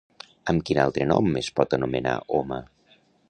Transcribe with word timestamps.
Amb 0.53 0.63
quin 0.69 0.79
altre 0.83 1.07
nom 1.11 1.29
es 1.43 1.51
pot 1.59 1.77
anomenar 1.79 2.17
Homa? 2.39 2.61